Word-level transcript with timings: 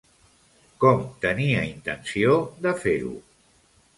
Com 0.83 1.03
tenia 1.25 1.59
intenció 1.73 2.39
de 2.65 2.75
fer-ho? 2.85 3.15